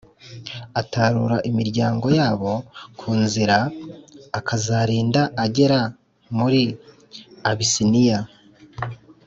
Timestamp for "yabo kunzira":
2.19-3.57